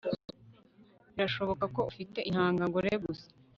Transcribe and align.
Birashoboka 1.13 1.65
ko 1.75 1.81
ufite 1.89 2.19
intanga 2.29 2.63
ngore 2.69 2.91
gusa 3.03 3.27